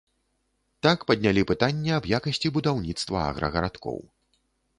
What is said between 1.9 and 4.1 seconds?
аб якасці будаўніцтва аграгарадкоў.